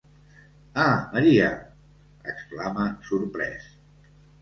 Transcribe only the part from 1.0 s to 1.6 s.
Maria!,